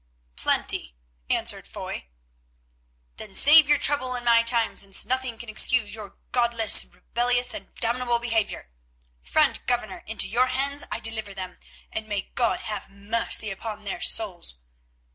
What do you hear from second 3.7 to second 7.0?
trouble and my time, since nothing can excuse your godless,